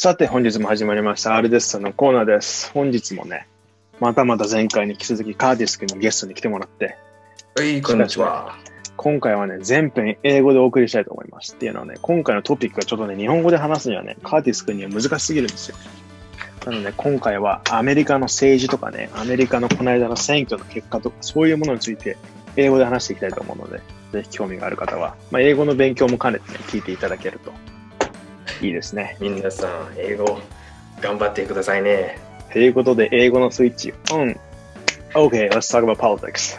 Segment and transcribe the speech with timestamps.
[0.00, 2.70] さて本日も始まりました R デッサンのコーナーです。
[2.70, 3.48] 本日もね、
[3.98, 6.96] またまた前回に引き続きカーティス君のゲストに来てもらって、
[7.56, 8.56] はい、こんにちは。
[8.96, 11.54] 今回はね、全編英語でお送りしたいと思います。
[11.54, 15.76] っていうのはね、今回のトピックがちょっとね、日本語で話すにはね、カーティス君には難しすぎるんですよ。
[16.64, 22.16] なので、今回はアメリカの政治とかね、アメリカのこの間の選挙の結果とか、そういうものについて
[22.54, 23.80] 英語で話していきたいと思うので、
[24.12, 27.52] ぜひ興味がある方は、まあ、英語の勉強も兼ねてね、聞いていただけると
[28.61, 29.17] いいですね。
[29.19, 30.39] 皆さん、英語
[31.01, 32.17] 頑張ってくださいね。
[32.51, 34.39] ということで、英語のスイッチオン。
[35.15, 36.57] Okay, let's talk about politics.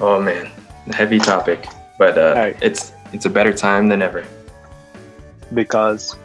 [0.00, 0.46] Oh man,
[0.92, 1.66] heavy topic,
[1.98, 2.56] but uh, Right.
[2.60, 4.24] it's it's a better time than ever
[5.54, 6.16] Because,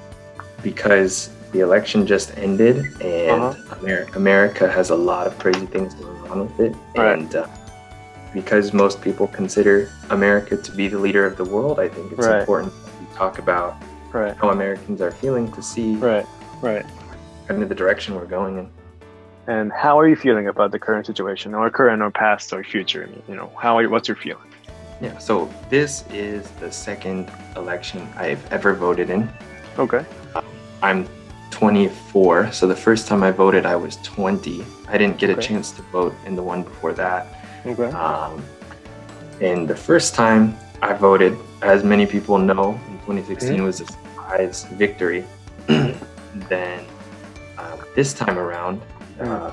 [0.64, 3.76] because the election just ended and Uh-huh.
[3.82, 7.20] Amer- America has a lot of crazy things going on with it, Right.
[7.20, 7.46] and uh,
[8.34, 12.26] because most people consider America to be the leader of the world, I think it's
[12.28, 12.40] Right.
[12.42, 13.76] important that we talk about
[14.21, 16.27] right, how Americans are feeling to see right,
[16.63, 16.85] right.
[17.47, 18.71] kind of the direction we're going in.
[19.49, 23.05] And how are you feeling about the current situation, or current, or past, or future?
[23.05, 24.51] I mean, you know, how are you, what's your feeling?
[25.01, 29.31] Yeah, so this is the second election I've ever voted in.
[29.79, 30.05] Okay.
[30.83, 31.09] I'm
[31.51, 34.65] 24, so the first time I voted, I was 20.
[34.89, 37.27] I didn't get a chance to vote in the one before that.
[37.65, 37.91] Okay.
[37.91, 38.43] Um,
[39.41, 42.79] and the first time I voted, as many people know,
[43.09, 45.25] in 2016 was a surprise victory.
[45.67, 46.85] then
[47.59, 48.81] um, this time around,
[49.21, 49.53] uh,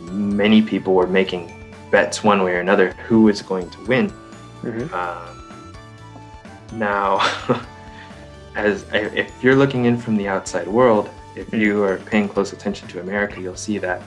[0.00, 1.52] many people were making
[1.90, 4.12] bets one way or another who was going to win.
[4.62, 4.92] Mhm.
[4.92, 5.76] Um,
[6.78, 7.20] now,
[8.56, 11.58] as if you're looking in from the outside world, if Mm.
[11.58, 14.00] you are paying close attention to America, you'll see that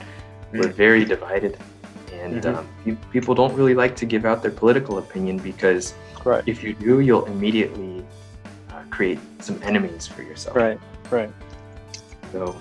[0.52, 0.72] we're Mm.
[0.86, 1.58] very divided,
[2.22, 2.56] and Mhm.
[2.56, 5.94] um, pe- people don't really like to give out their political opinion because
[6.24, 6.42] Right.
[6.46, 7.87] if you do, you'll immediately
[8.98, 10.56] create some enemies for yourself.
[10.56, 10.78] Right.
[11.08, 11.30] Right.
[12.32, 12.58] So,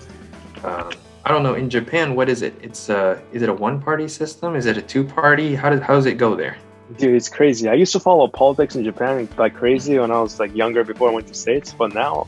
[0.63, 0.91] um,
[1.25, 1.55] I don't know.
[1.55, 2.53] In Japan, what is it?
[2.61, 4.55] It's uh, is it a one-party system?
[4.55, 5.55] Is it a two-party?
[5.55, 6.55] How does how does it go there?
[6.99, 7.67] Dude, it's crazy.
[7.67, 11.09] I used to follow politics in Japan like crazy when I was like younger before
[11.09, 12.27] I went to States, but now,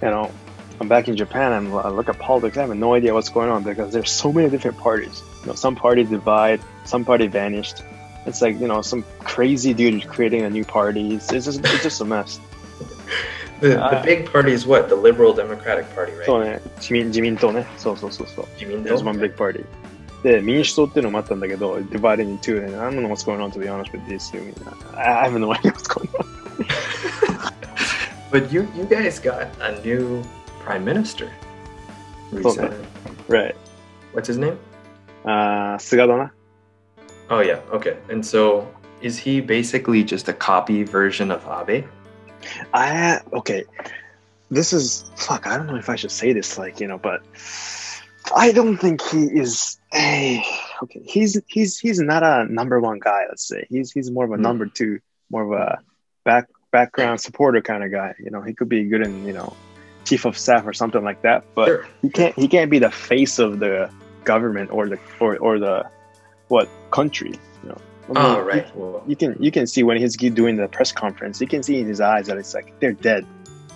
[0.00, 0.32] you know,
[0.80, 2.56] I'm back in Japan and I look at politics.
[2.56, 5.22] I have no idea what's going on because there's so many different parties.
[5.42, 7.84] You know, some party divide, some party vanished.
[8.24, 11.04] It's like you know some crazy dude creating a new party.
[11.16, 12.40] It's, it's just it's just a mess.
[13.61, 14.87] The, Uh, the big party is what?
[14.89, 16.25] The Liberal Democratic Party, right?
[16.25, 17.65] そうね、自民自民党ね。
[17.77, 18.45] そうそうそうそう。
[18.59, 19.65] 自民党 There's one big party.
[20.23, 24.31] で、民主党っていうのもあったんだけど、divided in two, and I don't know what's going on to be honest with these
[24.31, 24.39] two.
[24.95, 26.25] I I have no idea what's going on.
[28.31, 30.21] But you you guys got a new
[30.65, 31.29] prime minister
[32.31, 32.75] recently.
[33.29, 33.55] Right.
[34.13, 34.57] What's his name?
[35.23, 36.33] あー、菅だな。
[37.29, 37.97] Oh yeah, okay.
[38.09, 38.65] And so
[39.01, 41.85] is he basically just a copy version of Abe?
[42.72, 43.64] I, okay.
[44.50, 47.22] This is, fuck, I don't know if I should say this, like, you know, but
[48.36, 50.44] I don't think he is a,
[50.82, 53.66] okay, he's, he's, he's not a number one guy, let's say.
[53.70, 54.42] He's, he's more of a Hmm.
[54.42, 54.98] number two,
[55.30, 55.78] more of a
[56.24, 58.14] back, background supporter kind of guy.
[58.18, 59.56] You know, he could be good in, you know,
[60.04, 61.86] chief of staff or something like that, but Sure.
[62.02, 63.90] he can't, he can't be the face of the
[64.24, 65.86] government or the, or, or the,
[66.48, 67.78] what, country, you know.
[68.04, 70.92] I mean, Oh you- Well, you can you can see when he's doing the press
[70.92, 73.26] conference, you can see in his eyes that it's like they're dead.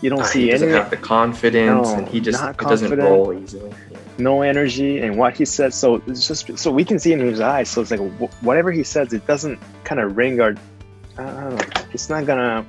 [0.03, 2.61] You don't uh, see he doesn't any have the confidence, No, and he just not
[2.61, 3.71] it doesn't roll easily.
[3.91, 3.99] Yeah.
[4.19, 5.75] no energy and what he says.
[5.75, 7.71] So it's just so we can see in his eyes.
[7.71, 10.39] So it's like wh- whatever he says, it doesn't kind of ring
[11.41, 11.65] don't know.
[11.93, 12.67] It's not gonna.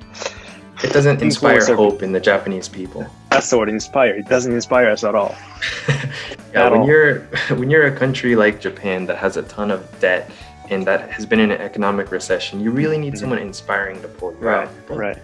[0.82, 3.04] It doesn't inspire hope in the Japanese people.
[3.30, 4.14] That's the word inspire.
[4.14, 5.34] It doesn't inspire us at all.
[5.88, 6.86] yeah, At when all.
[6.86, 7.20] you're
[7.58, 10.30] when you're a country like Japan that has a ton of debt
[10.70, 13.18] and that has been in an economic recession, you really need Mhm.
[13.18, 14.64] someone inspiring to pull you Right.
[14.68, 14.70] out.
[14.86, 15.18] But Right.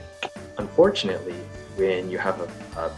[0.58, 1.34] Unfortunately,
[1.76, 2.90] when you have a, a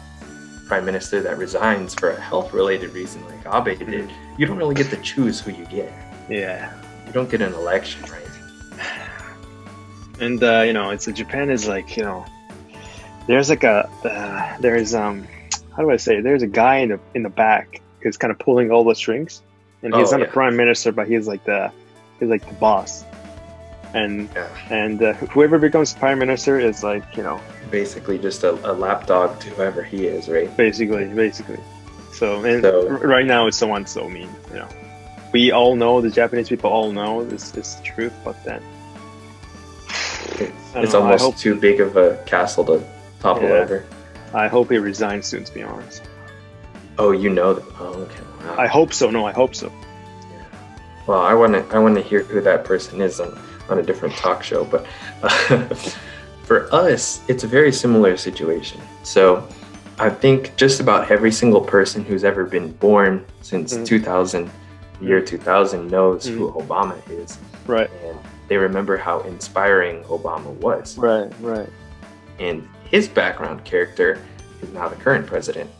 [0.68, 4.90] prime minister that resigns for a health-related reason like Abe did, you don't really get
[4.90, 5.92] to choose who you get.
[6.28, 6.70] Yeah.
[7.06, 8.22] You don't get an election, right?
[10.20, 12.24] and uh, you know, it's a Japan is like you know,
[13.26, 15.26] there's like a uh, there's um,
[15.74, 16.20] how do I say?
[16.20, 19.42] There's a guy in the in the back who's kind of pulling all the strings,
[19.82, 21.70] and he's Oh, not a prime minister, but he's like the
[22.20, 23.04] he's like the boss,
[23.94, 24.48] and Yeah.
[24.70, 27.40] and uh, whoever becomes prime minister is like you know
[27.70, 30.54] Basically, just a, a lapdog to whoever he is, right?
[30.56, 31.58] basically basically.
[32.12, 34.68] So and So- right now it's the one so mean, you know.
[35.32, 38.62] We all know the Japanese people all know this is the truth, but then
[40.38, 42.82] It's, it's know, almost too big of a castle to
[43.20, 43.54] topple Yeah.
[43.64, 43.84] over.
[44.34, 45.44] I hope he resigns soon.
[45.44, 46.02] To be honest,
[46.98, 47.64] Oh, you know that.
[47.80, 48.20] Oh, okay.
[48.44, 48.56] Wow.
[48.58, 49.10] I hope so.
[49.10, 49.70] No, I hope so.
[51.06, 53.38] Well, I want to I want to hear who that person is on,
[53.68, 54.86] on a different talk show, but
[55.22, 55.64] uh,
[56.44, 58.80] for us, it's a very similar situation.
[59.02, 59.46] So,
[59.98, 63.86] I think just about every single person who's ever been born since Mhm.
[63.86, 64.50] 2000,
[65.00, 66.38] the year 2000, knows Mm-hmm.
[66.38, 67.38] who Obama is.
[67.66, 68.18] Right, And
[68.48, 70.98] they remember how inspiring Obama was.
[70.98, 71.68] right, right.
[72.38, 74.18] And his background character
[74.62, 75.70] is now the current president.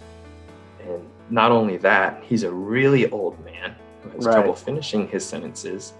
[0.81, 3.75] And not only that, he's a really old man
[4.17, 4.35] has Right.
[4.35, 5.93] trouble finishing his sentences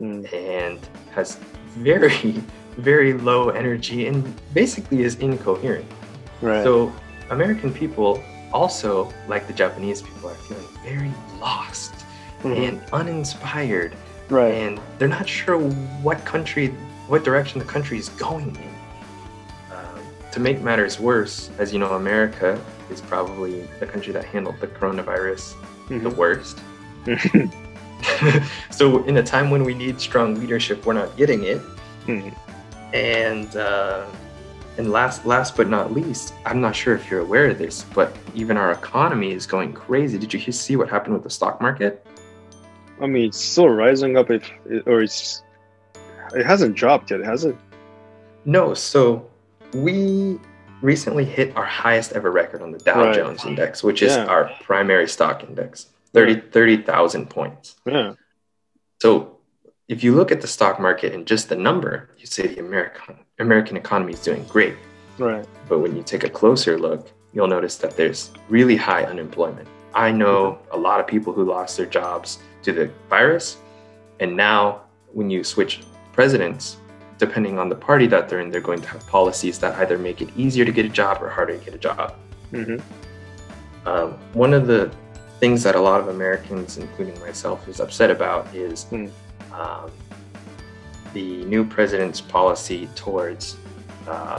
[0.00, 0.32] Mm.
[0.32, 0.78] and
[1.14, 1.38] has
[1.76, 2.42] very,
[2.76, 4.22] very low energy and
[4.54, 5.86] basically is incoherent.
[6.42, 6.62] Right.
[6.62, 6.92] So
[7.30, 8.22] American people
[8.52, 11.10] also, like the Japanese people, are feeling very
[11.40, 11.94] lost
[12.44, 12.68] Mhm.
[12.68, 13.94] and uninspired,
[14.28, 14.52] right.
[14.54, 16.68] and they're not sure what country,
[17.08, 19.74] what direction the country is going in.
[19.76, 19.98] Um,
[20.32, 22.60] to make matters worse, as you know, America
[22.90, 25.54] is probably the country that handled the coronavirus
[25.88, 26.16] the Mhm.
[26.16, 26.58] worst.
[28.70, 31.60] so, in a time when we need strong leadership, we're not getting it.
[32.06, 32.34] Mhm.
[32.92, 34.06] And uh,
[34.78, 38.14] and last last but not least, I'm not sure if you're aware of this, but
[38.34, 40.18] even our economy is going crazy.
[40.18, 42.06] Did you see what happened with the stock market?
[43.00, 44.50] I mean, it's still rising up, if
[44.86, 45.42] or it's
[46.34, 47.56] it hasn't dropped yet, has it?
[48.44, 48.74] No.
[48.74, 49.28] So
[49.74, 50.38] we
[50.82, 53.14] recently hit our highest ever record on the Dow Right.
[53.14, 54.26] Jones Index, which is Yeah.
[54.26, 57.76] our primary stock index, 30 30,000 points.
[57.86, 58.14] Yeah.
[59.00, 59.38] So
[59.88, 63.18] if you look at the stock market and just the number, you say the American
[63.38, 64.74] American economy is doing great.
[65.18, 65.46] Right.
[65.68, 69.68] But when you take a closer look, you'll notice that there's really high unemployment.
[69.94, 73.56] I know a lot of people who lost their jobs to the virus.
[74.20, 74.82] And now,
[75.12, 75.82] when you switch
[76.12, 76.78] presidents,
[77.18, 80.20] depending on the party that they're in, they're going to have policies that either make
[80.20, 82.14] it easier to get a job or harder to get a job.
[82.50, 82.76] hmm
[83.86, 84.90] Um, one of the
[85.40, 89.06] things that a lot of Americans, including myself, is upset about is Hmm.
[89.52, 89.90] um,
[91.12, 93.56] the new president's policy towards
[94.08, 94.38] uh,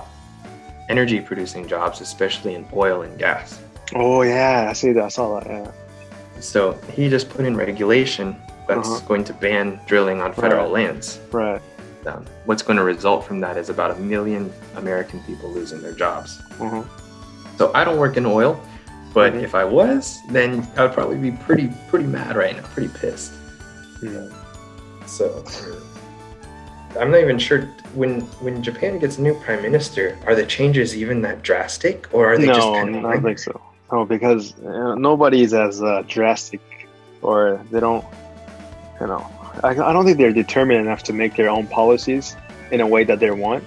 [0.89, 3.59] energy producing jobs, especially in oil and gas.
[3.95, 5.03] Oh yeah, I see that.
[5.03, 5.47] I saw that.
[5.47, 5.71] Yeah.
[6.39, 8.35] So he just put in regulation
[8.67, 8.99] that's Uh-huh.
[9.07, 10.83] going to ban drilling on federal Right.
[10.85, 11.19] lands.
[11.31, 11.61] Right.
[12.05, 15.93] Um, what's going to result from that is about a million American people losing their
[15.93, 16.39] jobs.
[16.59, 16.83] Uh-huh.
[17.57, 18.59] So I don't work in oil,
[19.17, 19.41] but Mhm.
[19.47, 23.31] if I was, then I would probably be pretty pretty mad right now, pretty pissed.
[24.03, 24.29] Mhm.
[25.07, 25.25] So
[26.99, 27.61] I'm not even sure
[28.01, 32.21] when when Japan gets a new prime minister, are the changes even that drastic, or
[32.29, 33.53] are they just No, kind I of don't think so.
[33.91, 36.61] No, because uh, nobody is as uh, drastic,
[37.27, 37.39] or
[37.71, 38.05] they don't.
[39.01, 39.23] You know,
[39.63, 42.25] I, I don't think they're determined enough to make their own policies
[42.75, 43.63] in a way that they want.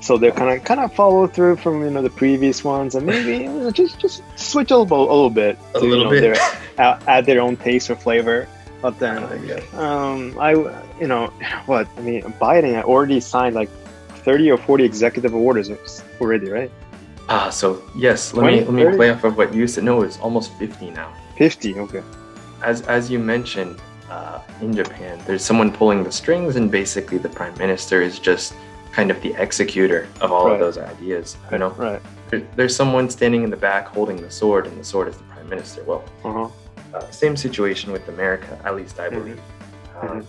[0.00, 3.06] So they're kind of kind of follow through from you know the previous ones, and
[3.06, 6.20] maybe just just switch a little, a little bit, a to, you know, bit?
[6.22, 6.36] their-
[6.78, 8.48] add, add their own taste or flavor.
[8.80, 9.60] But then, yeah.
[9.74, 10.52] um, I
[10.98, 11.26] you know
[11.66, 12.22] what I mean.
[12.40, 13.68] Biden had already signed like
[14.24, 15.70] thirty or forty executive orders
[16.20, 16.70] already, right?
[17.28, 18.96] Ah, so yes, let me let me 30?
[18.96, 19.84] play off of what you said.
[19.84, 21.12] No, it's almost 50 now.
[21.36, 22.02] Fifty, okay.
[22.64, 23.80] As as you mentioned,
[24.10, 28.54] uh, in Japan, there's someone pulling the strings, and basically the prime minister is just
[28.92, 30.54] kind of the executor of all Right.
[30.54, 31.36] of those ideas.
[31.52, 32.00] You know, Right.
[32.30, 35.24] there, there's someone standing in the back holding the sword, and the sword is the
[35.24, 35.82] prime minister.
[35.84, 36.48] Well, Uh huh.
[36.94, 39.40] uh, same situation with America, at least I believe.
[40.00, 40.26] Um,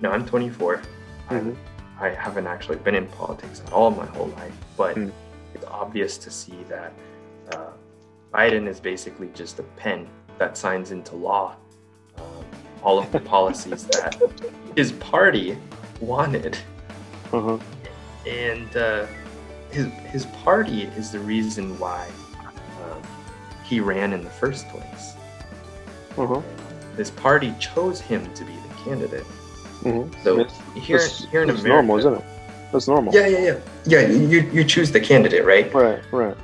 [0.00, 0.80] now I'm 24.
[1.30, 1.54] Mhm.
[2.00, 5.12] I haven't actually been in politics at all my whole life, but Mm.
[5.54, 6.92] it's obvious to see that
[7.52, 7.70] uh,
[8.32, 10.06] Biden is basically just a pen
[10.38, 11.54] that signs into law
[12.16, 12.44] um,
[12.82, 14.16] all of the policies that
[14.76, 15.58] his party
[16.00, 16.56] wanted,
[17.32, 17.58] Uh huh.
[18.26, 19.06] And uh,
[19.70, 22.08] his his party is the reason why
[22.82, 23.02] um,
[23.64, 25.14] he ran in the first place.
[26.16, 26.42] Uh huh.
[26.96, 29.26] His party chose him to be the candidate.
[29.82, 30.22] Mm-hmm.
[30.22, 30.44] So
[30.78, 32.24] here, that's, here in that's America, normal, isn't it?
[32.72, 33.14] That's normal.
[33.14, 33.58] Yeah, yeah, yeah.
[33.86, 35.72] Yeah, you, you choose the candidate, right?
[35.72, 36.00] Right.
[36.12, 36.36] Right.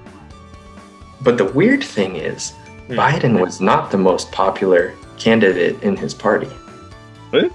[1.20, 2.54] But the weird thing is,
[2.86, 2.92] Hmm.
[2.92, 6.46] Biden was not the most popular candidate in his party.
[7.30, 7.50] What?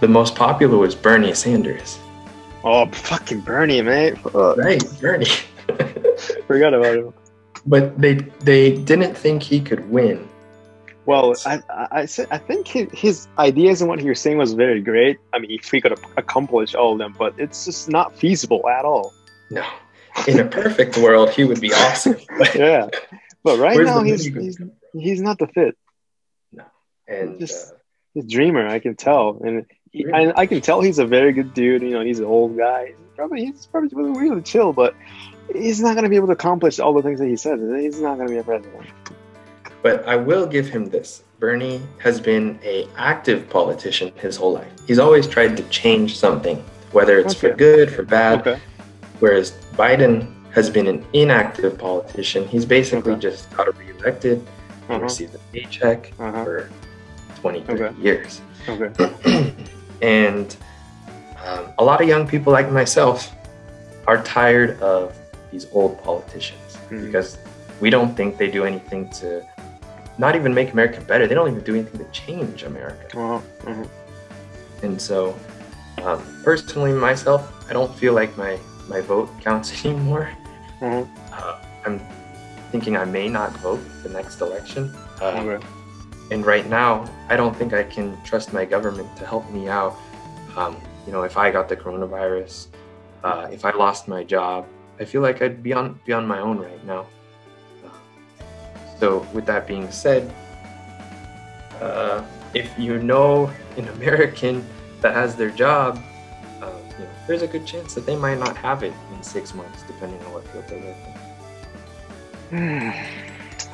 [0.00, 1.98] The most popular was Bernie Sanders.
[2.68, 4.18] Oh, fucking Bernie, mate.
[4.18, 4.56] Fuck.
[4.56, 5.26] Right, Bernie.
[6.48, 7.14] Forgot about him.
[7.64, 10.28] but they they didn't think he could win.
[11.06, 14.38] Well, I I, I, said, I think his, his ideas and what he was saying
[14.38, 15.18] was very great.
[15.32, 18.84] I mean, if he could accomplish all of them, but it's just not feasible at
[18.84, 19.12] all.
[19.48, 19.64] No.
[20.26, 22.16] In a perfect world, he would be awesome.
[22.54, 22.88] Yeah.
[23.44, 24.58] But right now, he's, he's
[24.92, 25.76] he's not the fit.
[26.52, 26.64] No,
[27.06, 27.76] and Just- uh,
[28.18, 28.66] a dreamer.
[28.66, 29.66] I can tell, and
[30.04, 30.32] Really?
[30.36, 31.82] I, can tell he's a very good dude.
[31.82, 32.92] You know, he's an old guy.
[33.16, 34.94] Probably he's probably really, chill, but
[35.52, 37.58] he's not going to be able to accomplish all the things that he says.
[37.80, 38.84] He's not going to be a president.
[39.82, 41.22] But I will give him this.
[41.38, 44.70] Bernie has been a active politician his whole life.
[44.86, 46.56] He's always tried to change something,
[46.92, 47.56] whether it's for Okay.
[47.56, 48.40] good, for bad.
[48.40, 48.58] Okay.
[49.20, 52.48] Whereas Biden has been an inactive politician.
[52.48, 53.20] He's basically Okay.
[53.20, 55.04] just got reelected and Uh-huh.
[55.04, 56.44] received a paycheck Uh-huh.
[56.44, 56.68] for
[57.40, 58.02] 20, 30 Okay.
[58.02, 58.40] years.
[58.68, 59.52] Okay.
[60.02, 60.56] and
[61.44, 63.32] um, a lot of young people like myself
[64.06, 65.14] are tired of
[65.50, 67.06] these old politicians Mhm.
[67.06, 67.38] because
[67.80, 69.42] we don't think they do anything to
[70.18, 71.26] not even make America better.
[71.26, 73.06] They don't even do anything to change America.
[73.18, 73.84] Uh-huh.
[74.82, 75.34] And so,
[76.02, 80.30] um, personally, myself, I don't feel like my, my vote counts anymore.
[80.80, 81.04] Uh-huh.
[81.32, 82.00] Uh, I'm
[82.70, 84.94] thinking I may not vote the next election.
[85.20, 85.66] Uh, Okay.
[86.30, 89.96] And right now, I don't think I can trust my government to help me out.
[90.56, 92.66] Um, you know, if I got the coronavirus,
[93.22, 94.66] uh, if I lost my job,
[94.98, 97.06] I feel like I'd be on be on my own right now.
[98.98, 100.32] So, with that being said,
[101.80, 104.66] uh, if you know an American
[105.02, 106.02] that has their job,
[106.62, 109.54] uh, you know, there's a good chance that they might not have it in six
[109.54, 110.96] months, depending on what field they're
[112.50, 112.94] working.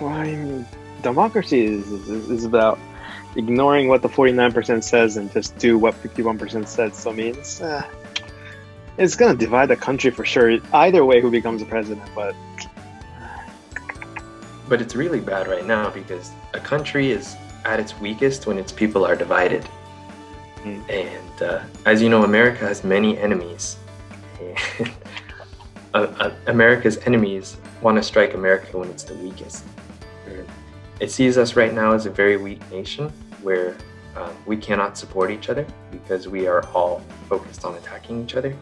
[0.00, 0.66] well, I mean,
[1.02, 2.78] democracy is, is, is about
[3.36, 6.96] ignoring what the 49% says and just do what 51% says.
[6.96, 7.82] So, I mean, it's, uh,
[8.98, 10.58] it's going to divide the country for sure.
[10.72, 12.08] Either way, who becomes the president.
[12.14, 12.34] But
[14.68, 18.72] But it's really bad right now because a country is at its weakest when its
[18.72, 19.66] people are divided.
[20.58, 20.90] Mm.
[20.90, 23.76] And uh, as you know, America has many enemies.
[25.94, 29.62] Uh, America's enemies want to strike America when it's the weakest.
[31.02, 33.76] It sees us right now as a very weak nation where
[34.14, 38.54] um, we cannot support each other because we are all focused on attacking each other.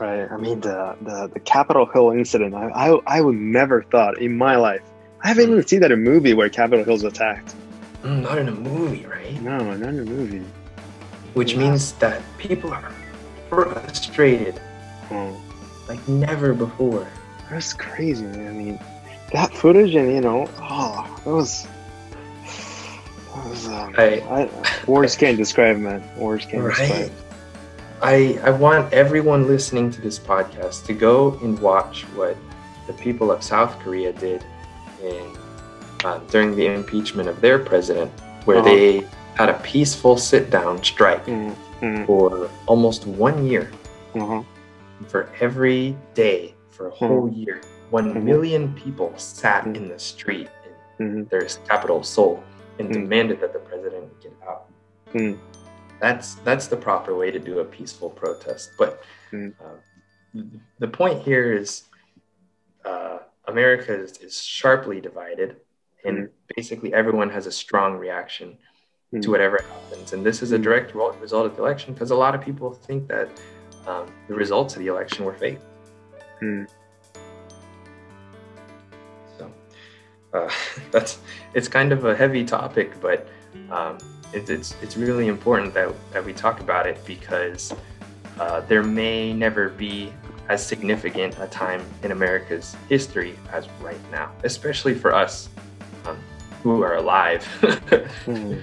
[0.00, 0.26] Right.
[0.28, 2.52] I mean, the the, the Capitol Hill incident.
[2.52, 4.82] I, I I would never thought in my life.
[5.22, 7.54] I haven't even seen that in a movie where Capitol Hill's attacked.
[8.02, 9.40] Mm, not in a movie, right?
[9.40, 10.44] No, not in a movie.
[11.34, 11.60] Which Yeah.
[11.60, 12.90] means that people are
[13.48, 14.60] frustrated
[15.12, 15.40] Oh,
[15.88, 17.06] like never before.
[17.48, 18.48] that's crazy, man.
[18.48, 18.78] I mean,
[19.32, 21.68] that footage and you know, oh, that was.
[23.34, 24.50] That was um, I- I,
[24.86, 26.02] words can't describe, man.
[26.16, 26.76] Words can't Right.
[26.76, 27.12] describe.
[28.02, 32.36] I, I want everyone listening to this podcast to go and watch what
[32.86, 34.44] the people of South Korea did
[35.02, 35.24] in,
[36.04, 38.10] uh, during the impeachment of their president,
[38.44, 38.68] where Uh-huh.
[38.68, 43.70] they had a peaceful sit down strike Mm, mm, for almost one year.
[44.14, 44.42] uh-huh.
[45.08, 47.60] For every day, for a whole year,
[47.90, 48.22] one Mhm.
[48.22, 49.76] million people sat Mhm.
[49.76, 50.48] in the street
[51.00, 52.42] in their capital, Seoul,
[52.78, 52.92] and Mm.
[52.92, 54.66] demanded that the president get out.
[55.12, 55.38] Mm.
[56.00, 58.72] That's that's the proper way to do a peaceful protest.
[58.78, 59.02] But
[59.32, 59.54] Mm.
[59.60, 60.40] uh,
[60.78, 61.84] the point here is,
[62.84, 65.56] uh, America is, is sharply divided,
[66.04, 66.30] and Mm.
[66.56, 68.58] basically everyone has a strong reaction
[69.22, 70.12] to whatever happens.
[70.12, 70.62] And this is a Mm.
[70.62, 73.28] direct result of the election because a lot of people think that
[73.86, 75.58] um, the results of the election were fake.
[80.34, 80.50] Uh,
[80.90, 81.18] that's
[81.54, 83.26] it's kind of a heavy topic, but
[83.70, 83.98] um,
[84.32, 87.72] it, it's it's really important that that we talk about it because
[88.38, 90.12] uh, there may never be
[90.48, 95.48] as significant a time in America's history as right now, especially for us
[96.04, 96.18] um,
[96.62, 97.46] who are alive.
[98.24, 98.62] Mm.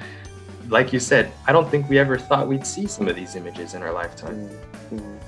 [0.69, 3.75] like you said, I don't think we ever thought we'd see some of these images
[3.75, 4.49] in our lifetime.
[4.91, 5.19] Mm, mm.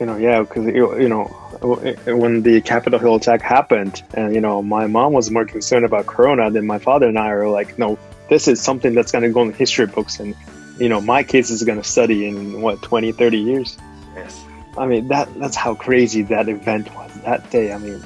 [0.00, 1.24] You know, yeah, because you know
[2.06, 6.06] when the Capitol Hill attack happened, and you know my mom was more concerned about
[6.06, 7.98] Corona than my father and I are like, no,
[8.30, 10.34] this is something that's going to go in the history books, and
[10.78, 13.76] you know my kids is going to study in what 20, 30 years.
[14.14, 14.42] Yes.
[14.78, 17.70] I mean that that's how crazy that event was that day.
[17.70, 18.02] I mean,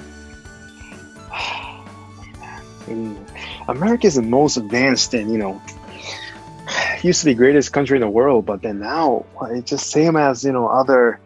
[3.69, 5.63] America is the most advanced and you know
[7.05, 10.43] used to be greatest country in the world, but then now it's just same as
[10.43, 11.21] you know other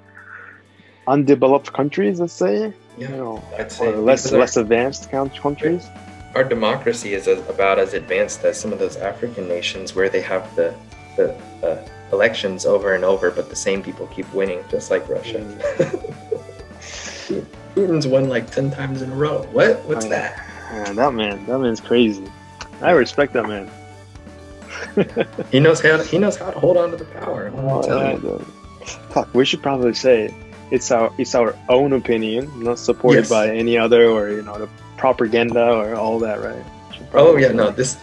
[1.09, 2.21] undeveloped countries.
[2.21, 5.89] Let's say you know I'd say or less our- less advanced coun- countries.
[6.35, 10.21] our democracy is as, about as advanced as some of those African nations where they
[10.21, 10.75] have the
[11.17, 11.79] the uh,
[12.13, 15.41] elections over and over, but the same people keep winning, just like Russia.
[17.75, 19.43] Putin's won like ten times in a row.
[19.53, 19.81] What?
[19.85, 20.47] What's I that?
[20.73, 22.25] Man, that man, that man's crazy.
[22.81, 23.71] I respect that man.
[25.51, 25.99] He knows how.
[26.03, 27.51] He knows how to hold on to the power.
[27.55, 28.45] Oh, yeah.
[29.11, 30.33] Fuck, we should probably say
[30.71, 33.31] it's our it's our own opinion, not supported Yes.
[33.31, 36.65] by any other or you know the propaganda or all that, right?
[37.15, 37.71] Oh yeah, no.
[37.71, 37.97] This.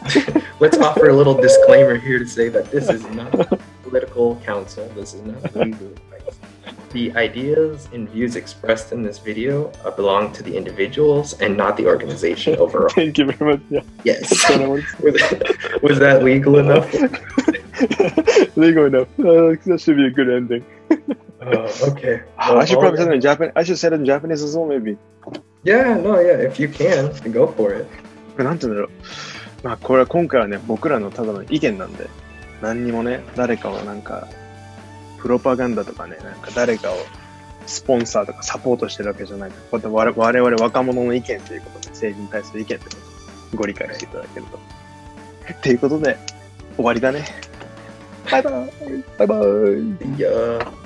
[0.59, 3.31] let's offer a little disclaimer here to say that this is not
[3.83, 4.87] political counsel.
[4.95, 6.37] This is not legal advice.
[6.91, 11.75] The ideas and views expressed in this video uh, belong to the individuals and not
[11.75, 12.87] the organization overall.
[12.89, 13.61] Thank you very much.
[13.69, 14.29] Yeah, Yes.
[14.29, 16.89] that's what I wanted to was, that, was that legal enough?
[18.55, 19.07] legal enough.
[19.19, 20.65] Uh, that should be a good ending.
[21.45, 22.23] Oh, okay.
[22.37, 23.53] I should Well, probably say it in Japanese.
[23.55, 24.97] I should say it in Japanese as well, maybe.
[25.63, 26.37] Yeah, no, yeah.
[26.47, 27.87] If you can, go for it.
[28.37, 28.89] なんて言うんだろう。
[29.63, 32.09] まあ、これは今回はね、僕らのただの意見なんで、
[32.61, 34.27] 何にもね、誰かをなんか、
[35.19, 36.95] プロパガンダとかね、なんか誰かを
[37.65, 39.51] スポンサーとかサポートしてるわけじゃない。
[39.51, 39.87] こうやって
[40.19, 42.95] 我々若者の意見ということで、政治に対する意見ということ
[43.51, 44.59] でご理解していただけると。
[45.51, 46.17] っていうことで、
[46.75, 47.25] 終わりだね。
[48.31, 48.53] バイバイ
[49.17, 49.39] バイバイ
[50.17, 50.84] Yeah.